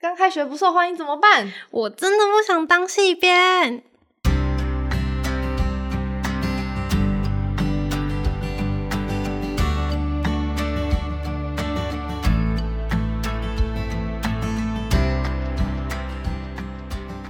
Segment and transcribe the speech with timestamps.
[0.00, 1.52] 刚开学不受欢迎怎么办？
[1.72, 3.82] 我真的不想当戏编。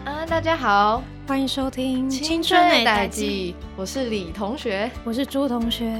[0.04, 4.90] 啊，大家好，欢迎收听《青春的代际》，我是李同学。
[5.04, 5.98] 我是朱同学。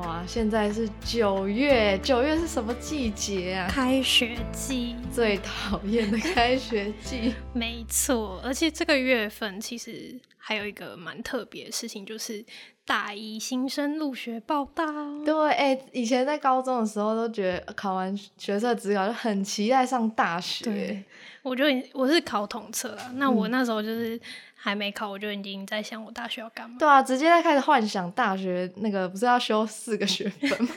[0.00, 3.68] 哇，现在是九月，九月是什么季节啊？
[3.68, 7.34] 开学季，最讨厌的开学季。
[7.52, 12.42] 没错，而且这个月份其实还有一个蛮特别的事情，就是
[12.86, 14.86] 大一新生入学报道。
[15.22, 21.04] 对，哎、以前在高中的时候都觉得考完学测职考就很期待上大学对。
[21.42, 24.18] 我就已我是考统测啊，那我嗯那时候就是
[24.62, 26.76] 还没考，我就已经在想我大学要干嘛。
[26.78, 30.68] 对啊，直接在开始幻想大学那个不是要修四个学分吗？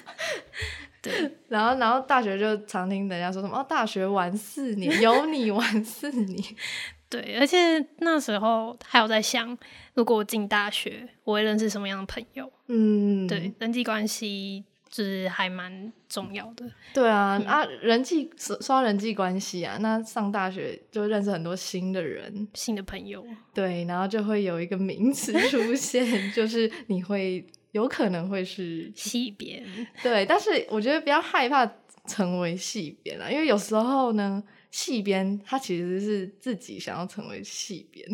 [1.03, 6.55] 对， 然后，然后大学就常听人家说什么哦，大学玩四年，有你玩四年。
[7.09, 9.55] 对，而且那时候还有在想，
[9.93, 12.49] 如果我进大学，我会认识什么样的朋友？
[12.69, 16.69] 嗯，对，人际关系就是还蛮重要的。
[16.93, 29.65] 对啊，啊，人际说说到人际关系啊，那上大学就认识很多新的人，新的朋友，对，然后就会有一个名词 出现，就是你会有可能会是 系边，
[30.03, 31.65] 对，但是我觉得不要害怕
[32.05, 38.07] 成为系编啊，因为有时候呢，戏编他其实是自己想要成为戏编。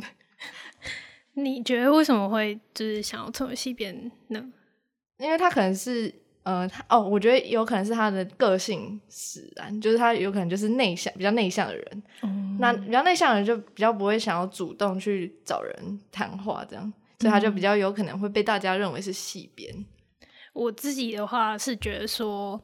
[1.35, 4.49] 你觉得为什么会就是想要成为系边呢？
[5.17, 12.03] 因为他可能是呃，他哦，我觉得有可能是他的个性使然，就是他有可能就是内向，比较内向的人。
[12.59, 19.85] 那比较内向的人就比较不会想要主动去找人谈话，这样，所以他就比较有可能会被大家认为是戏编。
[20.53, 22.61] 我自己的话是觉得说，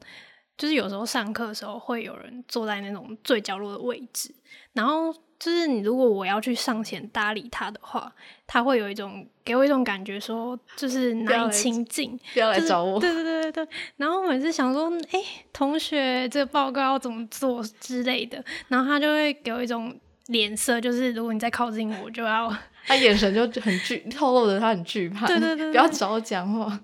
[0.58, 4.34] 就是有时候上课的时候会有人坐在那种最角落的位置，
[4.72, 8.10] 然后就是你如果我要去上前搭理他的话，
[8.46, 12.18] 他会有一种给我一种感觉说，就是难以亲近。
[12.32, 13.68] 不要来找我，对对对对对。
[13.96, 15.20] 然后我每次想说，哎、
[15.52, 19.94] 同学，这个报告要怎么做之类的，然后他就会给我一种
[20.28, 22.54] 脸色，就是如果你再靠近我，就要
[22.86, 25.26] 他眼神就很惧，透露着他很惧怕。
[25.26, 26.80] 对对对对不要找我讲话。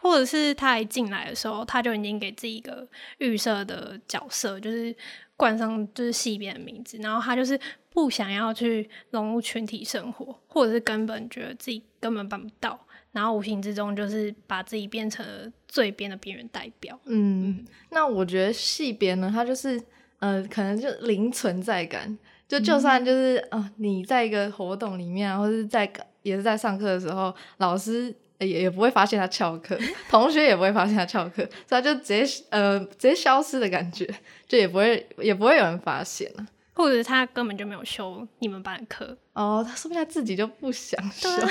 [0.00, 2.86] 或者是他一进来的时候，他就已经给自己一个
[3.18, 4.94] 预设的角色，就是
[5.36, 7.58] 冠上就是系边的名字，然后他就是
[7.90, 12.78] 不想要去融入群体生活，或者是根本觉得自己根本办不到，
[13.12, 16.98] 然后无形之中就是把自己变成了最边的边缘代表。
[17.04, 19.80] 嗯，那我觉得系编呢，它就是
[20.18, 25.90] 呃，可能就零存在感，就就算就是啊、呃你在一个活动里面啊，或者是在
[26.22, 29.78] 也是在上课的时候，老师呃也也不会发现他翘课，
[30.10, 34.08] 同学也不会发现他翘课，所以他就直接呃直接消失的感觉，
[34.48, 36.46] 就也不会也不会有人发现啊。
[36.72, 41.50] 或者是他根本就没有修你们班的课，哦，他说不定他自己就不想修，对 啊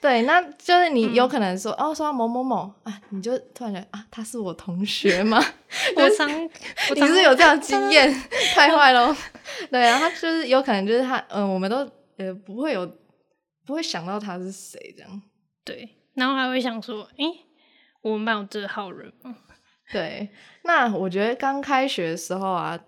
[0.00, 5.42] 对，那就是你有可能说、哦，说到某某某啊，你就突然觉得啊，他是我同学吗？
[5.96, 8.12] 我常我你常是有这样的经验，
[8.54, 9.12] 太坏喽。
[9.68, 11.78] 对，然后他就是有可能就是他，嗯、我们都
[12.18, 12.86] 呃不会有
[13.66, 15.22] 不会想到他是谁这样。
[15.64, 17.24] 对，然后还会想说，诶、
[18.02, 19.36] 我们班有这号人吗？
[19.92, 20.28] 对，
[20.64, 22.78] 那我觉得刚开学的时候啊，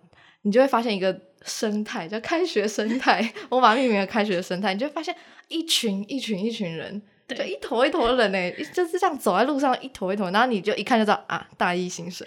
[0.42, 3.32] 你就会发现一个生态，叫开学生态。
[3.48, 5.14] 我把它命名为开学生态，你就会发现
[5.48, 7.02] 一群一群一群人。
[7.26, 12.26] 就一坨一坨人呢，就是这样走在路上一坨一坨，然后你就一看就知道啊，大一新生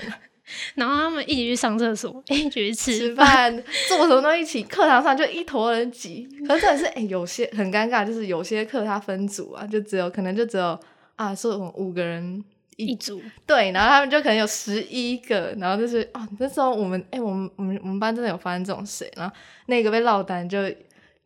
[0.76, 3.56] 然后他们一起去上厕所，一起去吃吃饭，
[3.88, 6.28] 做什么都一起，课堂上就一坨人挤。
[6.48, 10.80] 可是真的是，哎、有些很尴尬，就是有些课它分组啊，就只有可能就只有
[11.16, 12.44] 啊，是我们五个人
[12.78, 13.22] 一组。
[13.46, 20.60] 对，然后他们就可能有十一个，然后就是哦，那时候我们哎、我们我们我们班真的有发生这种事，然后那个被落单就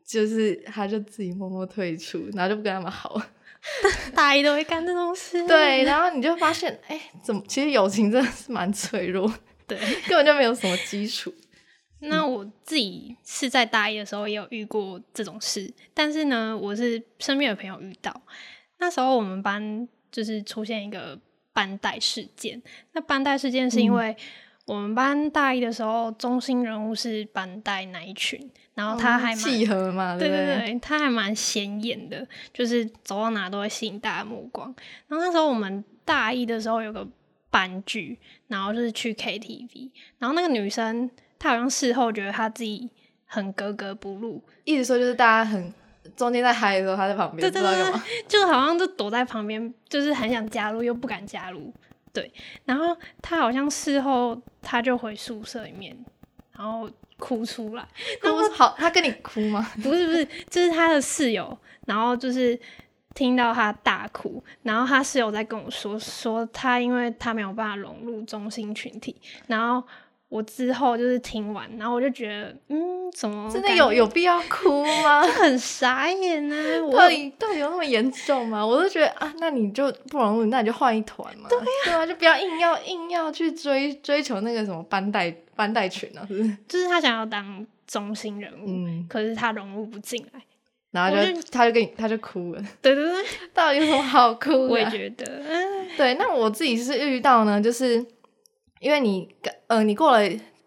[0.05, 3.21] 就是他就自己默默退出，然后就不跟他们好。
[4.15, 5.45] 大一都会干这种事。
[5.47, 9.31] 对，然后你就发现，哎、怎么其实友情真的是蛮脆弱，
[9.67, 9.77] 对。
[10.07, 11.33] 根本就没有什么基础。
[11.99, 18.21] 那我自己是在大一的时候也有遇过这种事，但是呢，我是身边的朋友遇到。
[18.79, 21.19] 那时候我们班就是出现一个
[21.53, 22.59] 班带事件。
[22.93, 24.17] 那班带事件是因为
[24.71, 28.39] 我们班大一的时候，中心人物是班带那一群，
[28.73, 34.73] 然后他还蛮、契合嘛，对不对对，他还蛮显眼的，就是走到哪都会吸引大家目光。
[35.09, 37.05] 然后那时候我们大一的时候有个
[37.49, 39.89] 班剧，然后就是去 KTV，
[40.19, 42.89] 然后那个女生她好像事后觉得她自己
[43.25, 45.73] 很格格不入，一直说就是大家很
[46.15, 48.01] 中间在嗨的时候，他在旁边对对对。
[48.25, 51.73] 就好像就躲在旁边，就是很想加入又不敢加入。
[52.13, 52.31] 对，
[52.65, 55.97] 然后他好像事后他就回宿舍里面，
[56.53, 57.87] 然后哭出来。
[58.21, 59.71] 哭好，他跟你哭吗？
[59.81, 62.59] 不是不是，就是他的室友，然后就是
[63.13, 69.15] 听到他大哭，然后他室友在跟我说，说他因为他没有办法融入中心群体，
[69.47, 69.85] 然后
[70.31, 75.21] 我之后就是听完，然后我就觉得，嗯，怎么真的有有必要哭吗？
[75.27, 76.55] 很傻眼呢、
[76.85, 78.65] 我到底到底有那么严重吗？
[78.65, 81.49] 我都觉得啊，那你就不容易，那你就换一团嘛。
[81.49, 86.57] 对啊，就不要硬要硬要去追追求那个什么班带班带群啊，是不是？
[86.65, 90.41] 就是他想要当中心人物，嗯，可是他融入不进来。
[90.91, 93.23] 然后我就他就跟你他就哭了， 对对对，
[93.53, 94.57] 到底有什么好哭的？
[94.67, 98.05] 我也觉得，嗯对，那我自己是遇到呢，就是
[98.81, 99.33] 因为你
[99.67, 100.19] 呃，你过了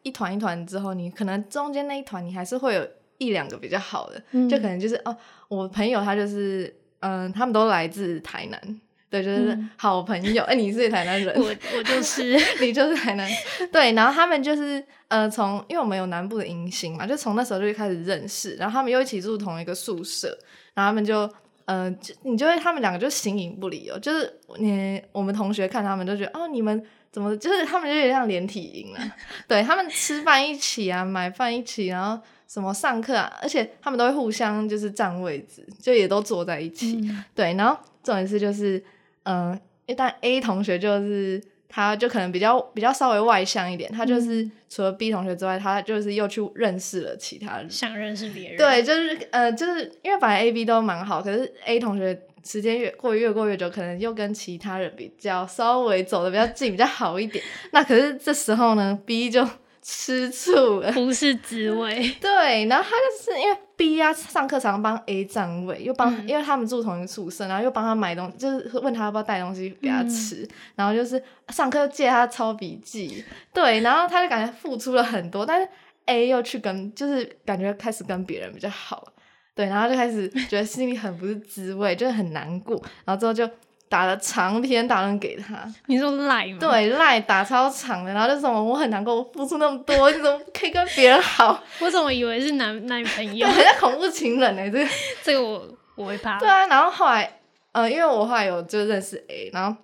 [0.03, 2.89] 一团一团之后，你可能中间那一团你还是会有
[3.19, 5.15] 一两个比较好的，嗯就可能就是哦，
[5.49, 8.81] 我朋友他就是嗯、他们都来自台南。
[9.11, 10.43] 对，就是嗯好朋友。
[10.45, 11.45] 哎、你是台南人，我
[11.77, 13.31] 我就是， 你就是台南。
[13.71, 20.37] 对，然后他们就是呃，从因为我们有南部的迎新嘛，就从那时候就开始认识，然后他们又一起住同一个宿舍，
[20.75, 21.31] 然后他们就
[21.67, 26.85] 呃，就你就会他们两个就形影不离哦，就是你我们同学看他们就觉得哦，你们
[27.15, 29.17] 怎么就是他们就有点像连体婴啊，
[29.47, 36.97] 对他们吃饭一起啊，买饭一起，然后什么上课啊，而且他们都会互相就是占位置，就也都坐在一起。
[37.05, 38.83] 嗯对，然后重点是就是，
[39.23, 39.57] 嗯、
[39.87, 47.71] 一旦 A 同学就是他就可能比较比较稍微外向一点，他就是除了 B 同学之外，他就是又去认识了其他人。
[47.71, 57.43] 想认识别人，对，就是呃，就是因为本来 A、B 都蛮好，可是 A 同学时间越过越过越久，可能又跟其他人比较稍微走的比较近，比较好一点。
[57.73, 59.49] 那可是这时候呢，B 就
[59.83, 60.93] 吃醋了。
[60.93, 66.29] 不是滋味， 对，然后他就是因为 B 啊，上课常帮 A 占位，又帮，嗯。
[66.29, 70.09] 因为他们住同一个宿舍，然后又帮他买东就是问他要不要带东西给他嗯。
[70.09, 75.69] 吃，然后就是上课借他抄笔记，对，然后他就感觉付出了很多，但是
[76.07, 79.07] A 又去跟，就是感觉开始跟别人比较好，
[79.55, 82.75] 对，然后就开始觉得心里很不是滋味，就是很难过，
[83.05, 83.49] 然后之后就
[83.89, 91.63] 打了长篇大论给他，你说赖吗？，对，赖打超长的，然后就什么我很难过，我付出那么多，你怎么可以跟别人好？
[91.81, 93.55] 我怎么以为是男男朋友对，？
[93.55, 94.91] 很像恐怖情人哎、这个。
[95.23, 96.39] 这个我我会怕。
[96.41, 97.39] 对啊，然后后来，
[97.71, 99.77] 呃，因为我后来有就认识 A，然后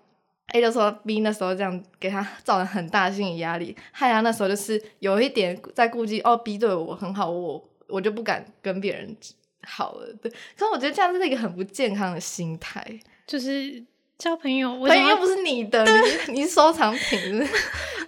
[0.52, 9.16] A 就说 B 那时候这样给他造成很大的心理压力，害他那时候就是有一点在顾忌，哦，B 对我很好，我我就不敢跟别人
[9.62, 10.12] 好了。
[10.22, 12.84] 对，可是我觉得这样是一个很不健康的心态，
[13.26, 13.84] 就是
[14.18, 17.18] 交朋友，为朋友又不是你的，你是你收藏品，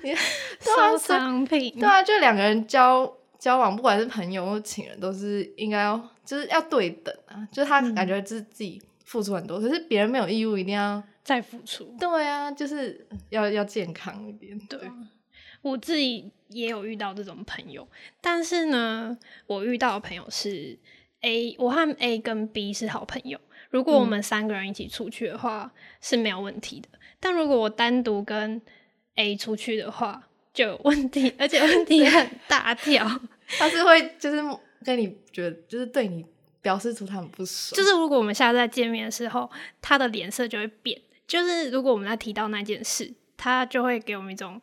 [0.60, 1.78] 收藏品？
[1.78, 7.46] 对啊，就两个人交交往，不管是朋友或情人，都是应该要就是要对等啊。
[7.52, 11.02] 就是他嗯感觉就是自己付出很多，可是别人没有义务一定要。
[11.24, 11.84] 再付出。
[12.00, 14.58] 对啊，就是要要健康一点。
[14.68, 14.92] 对啊，
[15.62, 17.86] 我自己也有遇到这种朋友，
[18.20, 19.16] 但是呢，
[19.46, 20.76] 我遇到的朋友是
[21.22, 23.40] A，我和 A 跟 B 是好朋友。
[23.70, 26.88] 如果我们三个人一起出去的话、是没有问题的，
[27.18, 28.60] 但如果我单独跟
[29.14, 33.06] A 出去的话就有问题，而且问题 很大条。
[33.46, 34.42] 他是会就是
[34.84, 36.24] 跟你觉得就是对你
[36.60, 41.00] 表示出他很不爽，就是如果我们下次再见面的时候，他的脸色就会变。
[41.26, 44.60] 就是如果我们在提到那件事，他就会给我们一种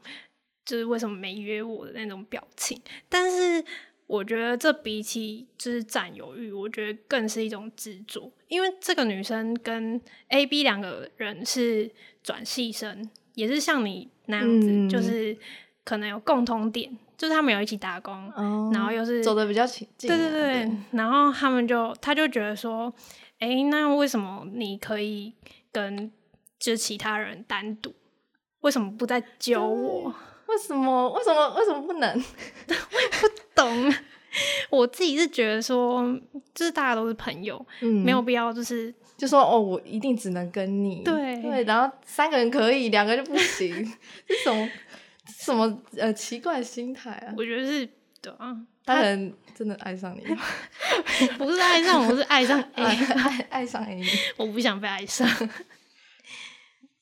[0.65, 2.79] 就是为什么没约我的那种表情。
[3.07, 3.63] 但是
[4.09, 11.91] 我觉得这比起就是占有欲，我觉得更是一种执着，因为这个女生跟 A、B 两个人是
[12.23, 15.37] 转系生，也是像你那样子，嗯就是
[15.83, 22.91] 可能有共同点，就是他们有一起打工，哦然后又是走的比较对对对，然后他们就他就觉得说，
[23.37, 25.35] 哎，那为什么你可以
[25.71, 26.11] 跟
[26.57, 27.93] 就是其他人单独，
[28.61, 30.11] 为什么不再教我？
[30.49, 32.23] 为什么为什么为什么不能？
[33.59, 33.93] 懂？
[34.69, 36.03] 我自己是觉得说，
[36.53, 43.91] 就是大家都是朋友，嗯没有必要就是就说哦，我一定只能跟你对对，然后三个人可以，两个人就不行，
[44.27, 44.69] 这什么
[45.25, 47.33] 什么呃奇怪的心态啊？
[47.35, 47.89] 我觉得是
[48.21, 50.23] 对啊，他可能真的爱上你，
[51.39, 54.05] 不是爱上我，是爱上爱 A，爱爱上 A 你。
[54.37, 55.27] 我不想被爱上。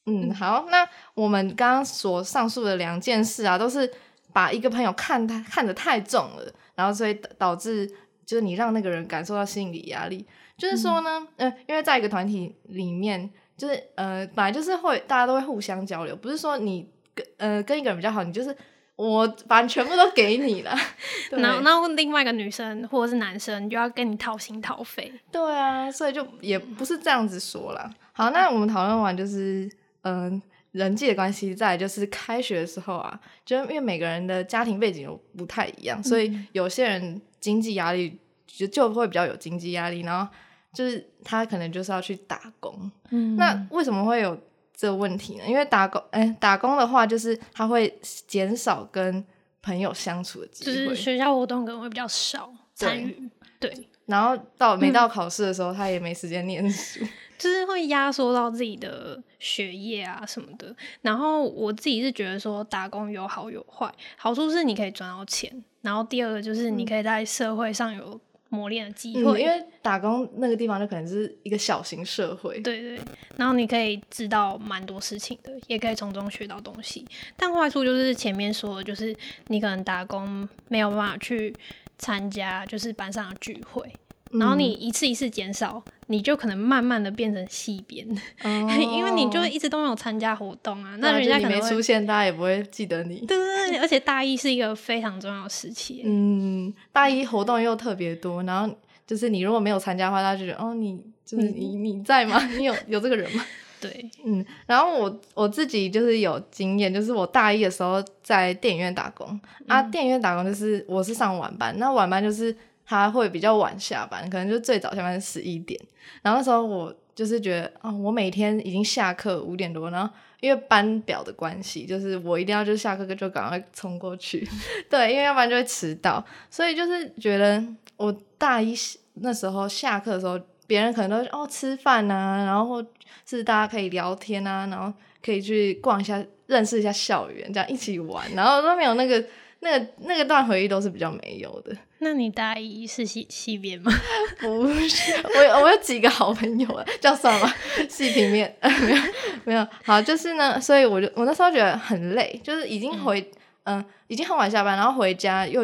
[0.06, 3.92] 嗯，好，那我们刚刚所上述的两件事啊，都是
[4.38, 7.88] 把一个朋友看他看得太重了，然后所以导导致
[8.24, 10.24] 就是你让那个人感受到心理压力。
[10.56, 13.28] 就是说呢，嗯、因为在一个团体里面，
[13.58, 18.56] 就是呃，本来就是会大家都会互相交流，不是说你跟呃跟一个人比较好，你就是
[18.96, 20.78] 我把全部都给你了。
[21.32, 27.90] 对然后，然后另外一个女生或者是男生就要跟你掏心掏肺，对啊，所以就也不是这样子说啦。
[28.14, 29.68] 好，那我们讨论完就是，
[30.04, 30.40] 嗯、
[30.78, 40.32] 人际的关系，再来就是开学的时候啊，就因为每个人的家庭背景又不太一样，所以有些人经济压力就就会比较有经济压力，然后
[40.74, 42.92] 就是他可能就是要去打工。
[43.10, 44.40] 嗯那为什么会有
[44.76, 45.44] 这个问题呢？
[45.48, 49.26] 因为打工，哎、打工的话，就是他会减少跟
[49.62, 53.30] 朋友相处的机会就，是学校活动可能会比较少对参与，
[53.60, 57.04] 对，然后到没嗯到考试的时候，他也没时间念书。
[57.38, 60.76] 就是会压缩到自己的学业啊什么的。
[61.02, 72.58] 然后我自己是觉得说打工有好有坏，好处是你可以赚到钱，然后第二个就是你可以在社会上有磨练的机嗯，会，因为打工那个地方就可能是一个小型社会。
[72.62, 73.00] 对对，
[73.36, 77.06] 然后你可以知道蛮多事情的，也可以从中学到东西。
[77.36, 79.14] 但坏处就是前面说的，就是
[79.48, 81.54] 你可能打工没有办法去
[81.98, 88.08] 参加，就是班上的聚会，嗯然后你一次一次减少，你就可能慢慢的变成戏编，
[88.44, 88.50] 哦
[88.94, 93.20] 因为你就一直都没有参加活动啊，那人家可能没出现，大家也不会记得你。
[93.26, 98.74] 对对对，而且大一是一个非常重要的时期，嗯，大一活动又特别多，然后
[99.06, 102.44] 就是你如果没有参加的话，大家就觉得哦，你就是你你在吗？
[102.58, 103.44] 你有有这个人吗？
[103.80, 112.56] 对，嗯，然后我我自己就是有经验，就是我大一的时候在电影院打工、啊，电影院打工就是我是上晚班，那晚班就是
[112.88, 115.78] 他会比较晚下班，可能就最早下班是十一点，
[116.22, 124.48] 然后那时候我就是觉得，哦，我每天已经下课五点多，然后因为班表的关系，就是我一定要就下课就赶快冲过去，
[124.90, 127.62] 对，因为要不然就会迟到，所以就是觉得
[127.98, 128.74] 我大一
[129.16, 132.88] 那时候下课的时候，别人可能都哦吃饭啊，然后或
[133.26, 134.94] 是大家可以聊天啊，然后
[135.26, 139.22] 可以去逛一下，认识一下校园，这样一起玩，然后都没有那个
[139.60, 141.76] 那个那个段回忆都是比较没有的。
[142.00, 143.92] 那你大一是系系编吗？
[144.40, 147.52] 不是，我有我有几个好朋友啊， 这样算吗？
[147.90, 149.02] 西平面 没有
[149.46, 153.32] 没有，好，就是呢，所以我就我那时候觉得很累，就是已经回
[153.64, 155.62] 嗯、已经很晚下班，然后回家又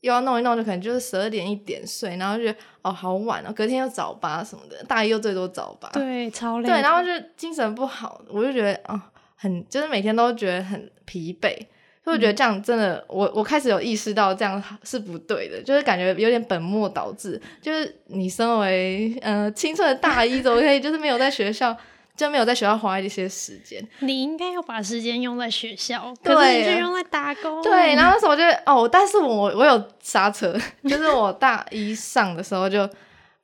[0.00, 6.66] 又要弄一弄，就可能就是十二点一点睡，然后就哦好晚哦，隔天又早八什么的，大一又最多早八，对，超累。
[6.68, 9.00] 对，然后就精神不好，我就觉得哦、
[9.36, 11.56] 很就是每天都觉得很疲惫，
[12.04, 21.74] 所以我觉得这样真的，我我开始有意识到这样是不对的，就是感觉有点本末倒置，就是你身为呃青春的大一，怎么可以就是没有在学校
[22.14, 23.82] 就没有在学校花一些时间？
[24.00, 27.62] 你应该要把时间用在学校，对可是你就用在打工。
[27.62, 30.54] 对，然 后那时候我就哦，但是我我有刹车，
[30.86, 32.86] 就是我大一上的时候就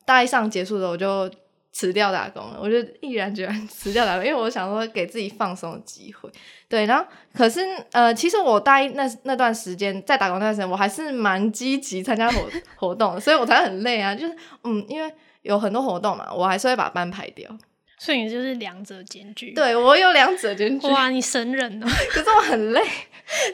[0.05, 1.31] 大一上结束的时候我就
[1.73, 6.31] 辞掉打工了，我就毅然决然辞掉打工，因为我想说给自己放松的机会。
[6.71, 7.61] 对，然后可是
[7.91, 14.15] 呃，其实我大一那那段时间在打工那段时间，我还是蛮积极参加活 活动的，所以我才很累啊。
[14.15, 15.13] 就是嗯，因为
[15.43, 17.51] 有很多活动嘛，我还是会把班排掉。
[17.99, 21.87] 所以你就是两者兼具。，对我有两者兼具，哇，你神人哦！
[22.13, 22.81] 可是我很累，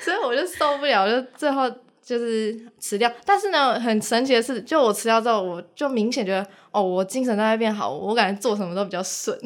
[0.01, 1.69] 所以我就受不了，就最后
[2.03, 3.11] 就是辞掉。
[3.25, 9.37] 但是呢，很神奇的是，就我辞掉之后，我就明显觉得，哦，我精神状态变好，我感觉做什么都比较顺。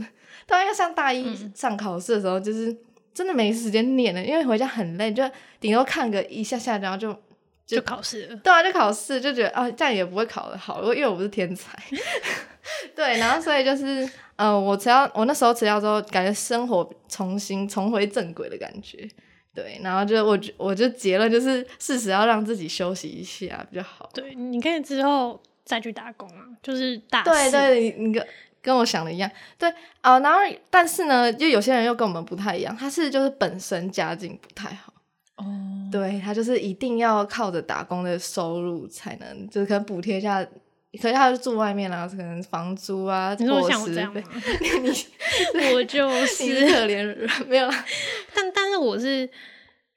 [0.47, 2.77] 当要上大一嗯上考试的时候，就是
[3.13, 5.23] 真的没时间念了，因为回家很累，就
[5.59, 7.17] 顶多看个一下下，然后就
[7.67, 8.37] 就考试了。
[8.37, 11.77] 对啊，就考试就觉得啊，这样也不会考得好，因为我不是天才。
[12.95, 19.09] 对，然后所以就是，呃，我辞掉，我那时候辞掉之后，感觉生活重新重回正轨的感觉。
[19.53, 24.09] 对，然后就我我就结论就是，适时要让自己休息一下比较好。
[24.15, 27.25] 对，你可以之后再去打工啊，就是大。
[27.25, 28.23] 对对，你你
[28.63, 29.31] 跟跟我想的一样。
[29.59, 30.39] 对啊、然后
[30.71, 34.93] 但是呢，就有些人又跟我们不太一样，他是就是本身家境不太好。
[35.37, 35.45] 哦，
[35.91, 40.45] 对他就是一定要靠着打工的收入才能，就是可能补贴一下，
[41.01, 44.21] 可是他就住外面啊，可能房租啊，你说我这样吗？？
[45.55, 47.85] 你 我就你是是，可怜人， 没有啦。
[48.35, 49.29] 但但是我是，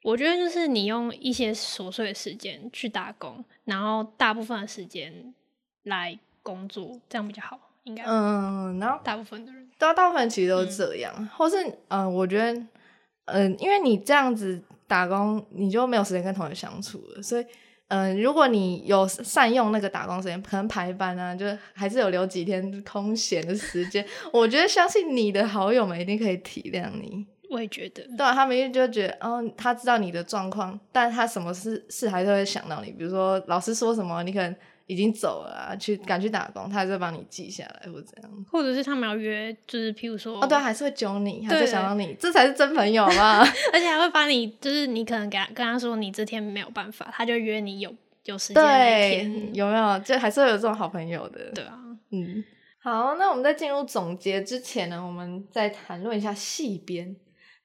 [0.02, 5.34] 我觉得就是你用一些琐碎的时间去打工，然后大部分的时间
[5.82, 8.04] 来工作，这样比较好，应该。
[8.04, 11.56] 嗯，然后大部分的人，大大部分其实都是这样，或是
[11.88, 12.60] 嗯、呃我觉得，
[13.26, 17.46] 嗯、因为你这样子打工，你就没有时间跟同学相处了，所以。
[17.88, 24.04] 嗯，如果你有善用那个打工时间，可能排班啊，就还是有留几天空闲的时间。
[24.32, 27.26] 我觉得相信你的好友们一定可以体谅你。
[27.50, 32.90] 我也觉得，对啊，他们就觉得，哦，他知道你的状况，但他什么事事还是会想到你。
[32.90, 38.46] 比如说老师说什么，你可能已经走了啊，去赶去打工，他还是会帮你记下来或者怎样。
[38.50, 43.40] 或者是他们要约，就是譬如说，哦，对啊，还是会揪你，还是想到你，这才是真朋友嘛。
[43.72, 49.98] 而且还会把你，就是你可能给他跟他说你这天没有办法，他就约你有有时间那天，，有没有？
[50.00, 51.50] 就还是会有这种好朋友的。
[51.54, 51.78] 对啊，
[52.10, 52.44] 嗯，
[52.78, 57.16] 好，那我们在进入总结之前呢，我们再谈论一下戏编。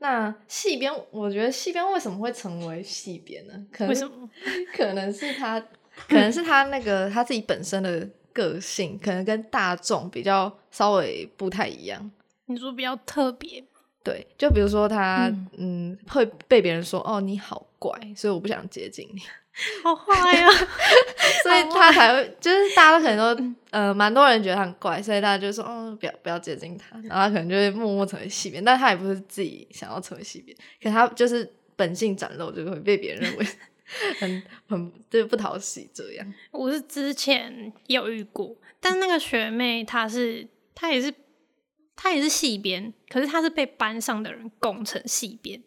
[0.02, 3.54] 那戏编，我觉得戏编为什么会成为戏编呢？
[3.70, 4.30] 可能为什么？
[4.74, 5.62] 可能是他，
[6.08, 12.10] 可能是他那个他自己本身的个性，可能跟大众比较稍微不太一样。
[12.46, 13.64] 你说比较特别，
[14.04, 19.22] 对，就比如说他，嗯，会被别人说哦你好怪，所以我不想接近你，
[19.84, 20.48] 好坏 呀、
[21.44, 33.46] 所以他才会，就是大家都可能都，呃，蛮多人觉得他很怪，所以大家就说哦不要不要接近他，然后他可能就会默默成为戏边，但他也不是自己想要成为戏边，可他就是本性展露，就会被别人认为
[34.20, 36.34] 很 很对不讨喜这样。
[36.52, 41.14] 我是之前有遇过，但那个学妹她是她也是
[41.96, 45.62] 她也是系编，可是她是被班上的人拱成系编。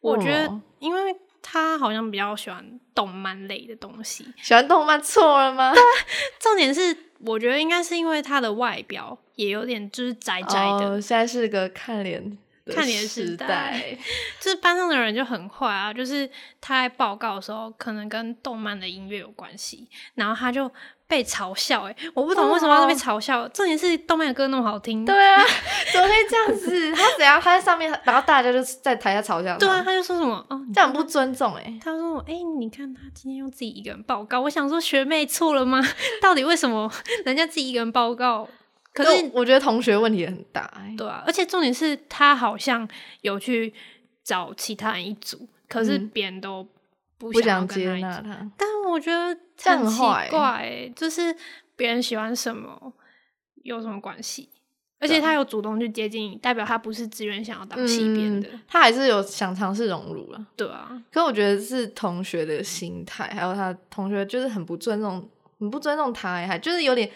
[0.00, 5.72] 我觉得哦，因为她好像比较喜欢动漫类的东西，喜欢动漫错了吗？
[6.40, 13.96] 重点是我觉得应该是因为她的外表也有点就是宅宅的，哦，现在是个看脸的看脸时时代
[14.40, 16.28] 就是班上的人就很坏啊，就是
[16.60, 20.70] 他在报告的时候可能跟动漫的音乐有关系，然后他就
[21.06, 21.90] 被嘲笑、欸。
[21.92, 23.46] 哎，我不懂为什么要被嘲笑。
[23.48, 25.42] 重点是动漫的歌那么好听，对啊，
[25.92, 26.92] 怎么可以这样子？
[26.94, 27.40] 他怎样？
[27.40, 35.82] 他在上面，然后大家就在台下嘲笑他，对啊，他就说什么哦，你这样不尊重哎、他说：“哎、你看他今天用自己一个人报告。”我想说，学妹错了吗？
[36.22, 36.90] 到底为什么
[37.24, 38.48] 人家自己一个人报告？
[38.92, 42.86] 可可是是我觉得同学问题也很大哎、对啊，而且重点是他好像
[43.22, 43.72] 有去
[44.22, 46.62] 找其他人一组，可是嗯别人都
[47.18, 47.94] 不不想接。
[47.96, 48.50] 纳他。
[48.56, 49.98] 但我觉得这很奇
[50.30, 51.34] 怪、欸，就是
[51.76, 52.92] 别人喜欢什么
[53.62, 54.48] 有什么关系？
[54.98, 60.46] 而且他有主动去接近你，代表他不是自愿想要当西边的，嗯，他还是有想尝试融入了。
[60.54, 67.10] 对啊，可我觉得是同学的心态，还有他同学就是很不尊重，很不尊重他、欸，还就是有点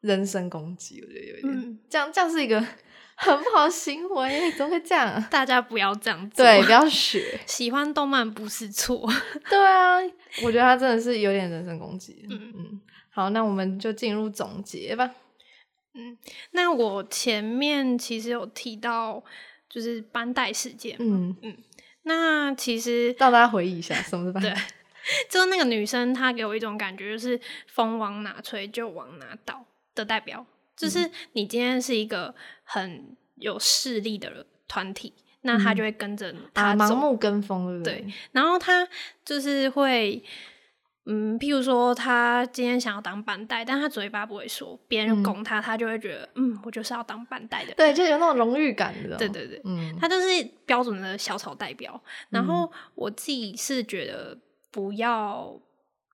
[0.00, 1.00] 人身攻击。
[1.02, 2.60] 我觉得有一点，嗯这样这样是一个
[3.16, 5.28] 很不好的行为，怎么会这样啊？
[5.30, 6.44] 大家不要这样 做。
[6.44, 7.38] 对，不要学。
[7.46, 9.06] 喜欢动漫不是错。
[9.48, 9.98] 对啊，
[10.42, 12.26] 我觉得他真的是有点人身攻击。
[12.30, 12.80] 嗯嗯，
[13.10, 15.14] 好，那我们就进入总结吧。
[15.92, 16.16] 嗯
[16.52, 19.22] 那我前面其实有提到，
[19.68, 21.36] 就是班带事件嗯。
[21.42, 21.56] 嗯，
[22.04, 24.54] 那其实让大家回忆一下什么是班对
[25.28, 29.66] 就是那个女生，她给我一种感觉，就是风往哪吹就往哪倒
[30.00, 30.44] 的代表。
[30.76, 32.34] 就是你今天是一个
[32.64, 36.74] 很有势力的团体，那他就会跟着他。
[36.74, 38.14] 盲目跟风，对不对？
[38.32, 38.88] 然后他
[39.22, 40.24] 就是会，
[41.04, 47.74] 嗯，譬如说他今天想要当班带，但他嘴巴不会说，别人嗯拱他，他就会觉得，嗯，我就是要当班带的。
[47.74, 49.18] 对，就有那种荣誉感的。
[49.18, 50.28] 对，对对，嗯，他就是
[50.64, 52.00] 标准的小草代表。
[52.30, 54.38] 然后我自己是觉得
[54.70, 55.60] 不要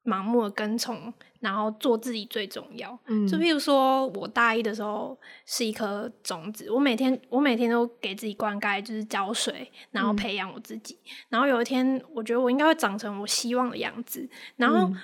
[0.06, 2.98] 盲目的跟从，然后做自己最重要。
[3.06, 10.96] 嗯就譬如说，我大一的时候是一颗种子，我每天我每天都给自己灌溉，就是浇水，然后嗯培养我自己。
[11.28, 14.28] 然后有一天，我觉得我应该会长成我希望的样子。
[14.56, 14.96] 然后嗯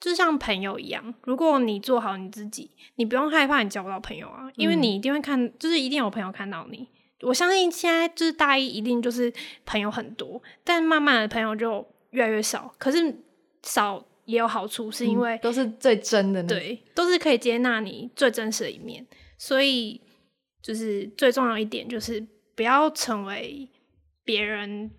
[0.00, 6.86] 就像朋友一样，如果你做好你自己，你不用害怕你交不到朋友啊，因为嗯你一定会看，就是一定有朋友看到你。
[7.22, 9.32] 我相信现在就是大一，一定就是
[9.64, 12.74] 朋友很多，但慢慢的朋友就越来越少。
[12.76, 13.24] 可是
[13.62, 16.42] 少也有好处，是因为、嗯都是最真的。
[16.42, 19.06] 对，都是可以接纳你最真实的一面。
[19.36, 20.00] 所以，
[20.62, 23.68] 就是最重要一点，就是不要成为
[24.24, 24.90] 别人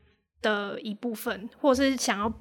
[0.42, 2.32] 的一部分，或者是想要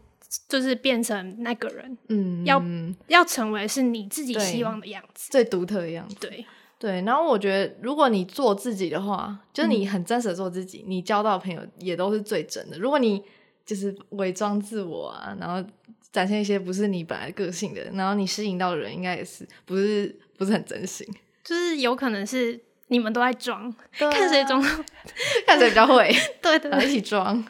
[0.48, 5.30] 就是变成那个人，嗯，要嗯要成为是你自己希望的样子。
[5.30, 6.16] 最独特的样子。
[6.20, 6.44] 对，
[6.78, 12.78] 对，然后我觉得，如果你做自己的话，就是嗯你很真实的做自己，你交到的朋友也都是最真的。
[12.78, 13.22] 如果你
[13.64, 15.66] 就是伪装自我啊，然后
[16.14, 21.04] 展现一些不是你本来个性的，然后你吸引到的人应该也是不是不是很真心，
[21.42, 24.62] 就是有可能是你们都在装，对看谁啊装。
[25.44, 26.08] 看谁比较会，
[26.40, 27.44] 对对一，起装。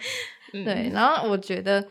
[0.55, 1.87] 嗯对，然后我觉得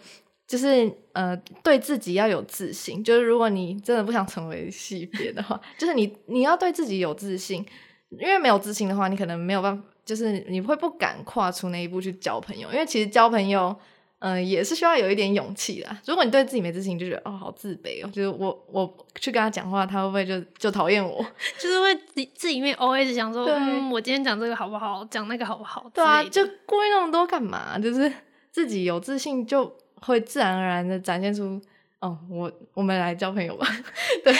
[0.47, 3.03] 就是呃，对自己要有自信。
[3.03, 7.63] 就是如果你真的不想成为戏别的话，就是你你要对自己有自信，
[8.09, 12.71] 因为没有自信的话，你可能没有办法，就是你会不敢跨出那一步去交朋友。
[12.71, 13.77] 因为其实交朋友，
[14.25, 15.99] 嗯、也是需要有一点勇气啦。
[16.05, 21.25] 如果你对自己没自信，就觉得哦好自卑哦，就是我我去跟他讲话，他会不会就就讨厌我？
[21.59, 25.03] 就是会自自己面 always 想说，嗯，我今天讲这个好不好？
[25.12, 25.91] 讲那个好不好？
[25.93, 27.77] 对啊，就之类的顾虑那么多干嘛？
[27.77, 28.09] 就是
[28.49, 31.59] 自己有自信，就会自然而然的展现出，
[31.99, 33.67] 哦，我我们来交朋友吧。
[34.23, 34.33] 对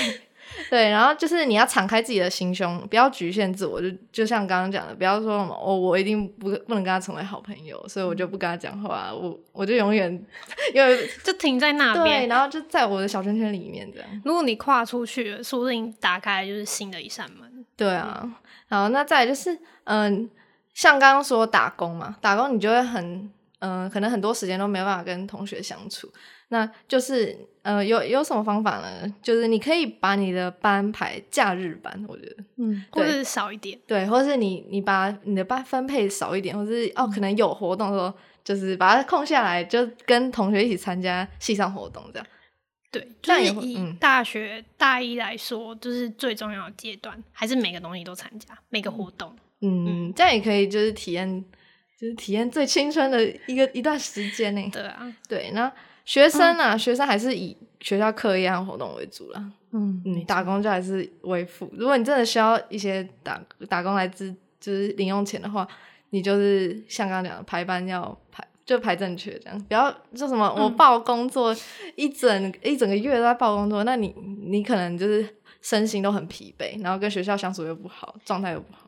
[0.70, 3.82] 对，然后就是你要敞开自己的心胸，不要局限自我。
[3.82, 10.12] 就就像刚刚讲的，不要说什么哦，我一定不不能跟他成为好朋友，所以我就不跟他讲话，我我就永远
[10.74, 12.28] 因为 就停在那对，边。
[12.28, 14.22] 然后就在我的小圈圈里面这样。
[14.26, 17.66] 如果你跨出去了，说不定打开就是新的一扇门。
[17.76, 18.24] 对啊，
[18.70, 20.30] 好，那再就是，嗯，
[20.74, 26.08] 像刚刚说打工嘛，打工你就会很，嗯、可能很多时间都没有办法跟同学相处。
[26.54, 29.12] 那就是，呃，有有什么方法呢？
[29.24, 33.78] 就是你可以把你的班排假日班，我觉得，嗯，或者是少一点。
[33.88, 38.14] 对，或是你你把你的班分配少一点，或是哦，可能有活动的时候，
[38.44, 42.28] 就是把它空下来，就跟同学一起参加系上活动，这样。
[42.92, 49.36] 对，就是以大学大一来说，就是最重要的阶段，还是每个东西都参加，每个活动。
[49.62, 51.44] 嗯，这样也可以，就是体验，
[52.04, 54.70] 就是体验最青春的一个一段时间呢。
[54.74, 55.72] 对啊，对，那
[56.04, 59.42] 学生啊，学生还是以学校课业和活动为主啦。
[59.72, 61.72] 嗯嗯，打工就还是为辅。
[61.78, 65.66] 如果你真的需要一些打打工来支，就是零用钱的话，
[66.10, 71.56] 你就是像刚刚讲的排班要排，就排正确这样，不要就什么我嗯报工作、
[71.96, 75.26] 一整一整个月都在报工作，那你你可能就是
[75.62, 78.83] 身心都很疲惫，然后跟学校相处又不好，状态又不好。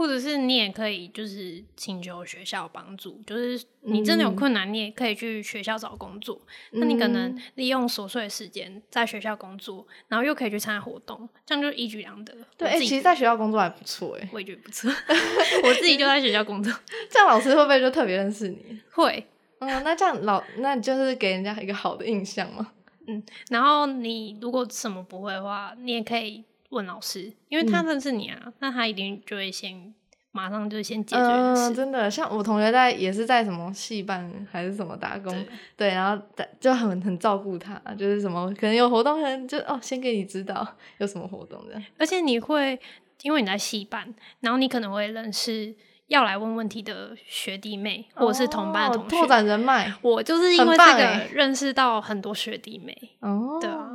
[0.00, 6.40] 或者是你也可以就是请求学校帮助，就是你真的有嗯困难，你也可以去学校找工作。
[6.70, 12.34] 那你可能嗯利用琐碎的时间在学校工作，然后又可以去参加活动，这样就一举两得。
[12.56, 14.90] 对，其实在学校工作还不错哎，我也觉得不错，
[15.64, 16.72] 我自己就在学校工作，
[17.10, 18.80] 这样老师会不会就特别认识你？
[18.92, 19.26] 会。
[19.58, 22.72] 嗯，那这样老那你就是给人家一个好的印象嘛。
[23.06, 29.92] 嗯然后你如果什么不会的话，你也可以问老师，因为他嗯认识你啊，那他一定就会先
[30.32, 31.74] 马上就先解决的嗯，事。
[31.74, 40.66] 真的，像我同学在也是在什么戏班还是什么打工，对对，然后在就很很照顾他，就是什么可能有活动，可能就哦先给你知道
[40.98, 41.82] 有什么活动这样。
[41.98, 42.78] 而且你会
[43.22, 45.74] 因为你在戏班，然后你可能会认识
[46.06, 49.16] 要来问问题的学弟妹或者是同班的同学。
[49.16, 52.96] 哦拓展人脉我就是因很为这个认识到很多学弟妹。
[53.18, 53.90] 哦，对啊，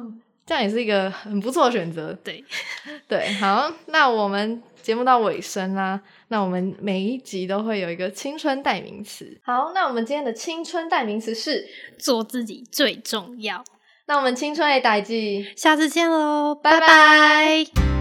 [0.46, 2.14] 这样也是一个很不错的选择。
[2.24, 2.44] 对，
[3.08, 9.40] 对，好，那我们节目到尾声啦，那我们每一集都会有一个青春代名词。
[9.44, 13.64] 好，那我们今天的青春代名词是，做自己最重要。
[14.08, 17.95] 那我们青春的代记，下次见喽，拜拜。